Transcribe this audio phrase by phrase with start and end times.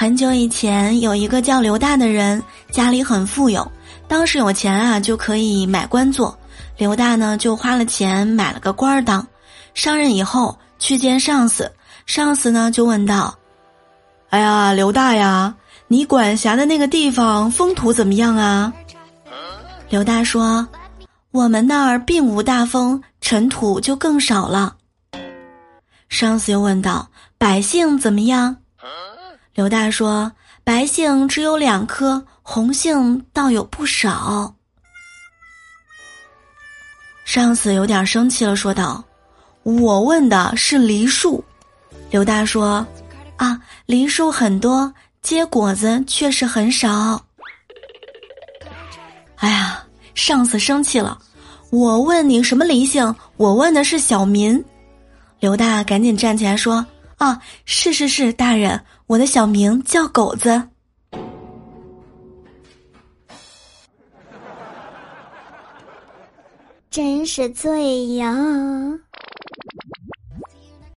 [0.00, 3.70] 很久以前，有一个叫刘大的人，家里很富有，
[4.08, 6.34] 当时有钱啊就可以买官做。
[6.78, 9.26] 刘大呢就花了钱买了个官儿当。
[9.74, 11.70] 上任以后去见上司，
[12.06, 13.36] 上司呢就问道
[14.30, 15.54] ：“哎呀，刘大呀，
[15.86, 18.72] 你管辖的那个地方风土怎么样啊？”
[19.90, 20.66] 刘大说
[21.30, 24.76] ：“我们那儿并无大风，尘土就更少了。”
[26.08, 27.06] 上司又问道
[27.36, 28.56] ：“百姓怎么样？”
[29.52, 30.30] 刘大说
[30.62, 34.54] ：“白杏只有两颗，红杏倒有不少。”
[37.24, 39.02] 上司有点生气了，说道
[39.62, 41.42] ：“我问的是梨树。”
[42.10, 42.86] 刘大说
[43.36, 47.20] ：“啊，梨树很多，结果子确实很少。”
[49.36, 49.82] 哎呀，
[50.14, 51.18] 上司生气了！
[51.70, 53.14] 我问你什么梨杏？
[53.36, 54.62] 我问的是小民。
[55.38, 56.84] 刘大赶紧站起来说。
[57.20, 60.68] 啊，是是是，大人，我的小名叫狗子。
[66.90, 68.34] 真是醉呀！